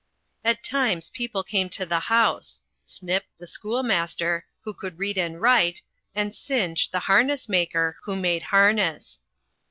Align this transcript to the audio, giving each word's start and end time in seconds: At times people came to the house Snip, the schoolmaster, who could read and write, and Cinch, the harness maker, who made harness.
At 0.43 0.63
times 0.63 1.11
people 1.11 1.43
came 1.43 1.69
to 1.69 1.85
the 1.85 1.99
house 1.99 2.63
Snip, 2.83 3.25
the 3.37 3.45
schoolmaster, 3.45 4.47
who 4.61 4.73
could 4.73 4.97
read 4.97 5.15
and 5.15 5.39
write, 5.39 5.83
and 6.15 6.33
Cinch, 6.33 6.89
the 6.89 7.01
harness 7.01 7.47
maker, 7.47 7.97
who 8.05 8.15
made 8.15 8.41
harness. 8.41 9.21